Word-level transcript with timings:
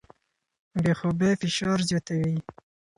بې 0.81 0.91
خوبۍ 0.99 1.31
فشار 1.41 1.79
زیاتوي. 1.89 2.35